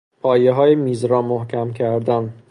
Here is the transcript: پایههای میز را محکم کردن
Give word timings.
پایههای 0.21 0.75
میز 0.75 1.05
را 1.05 1.21
محکم 1.21 1.71
کردن 1.73 2.33